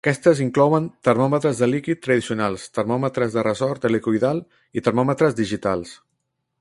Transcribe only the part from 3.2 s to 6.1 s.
de ressort helicoidal i termòmetres digitals.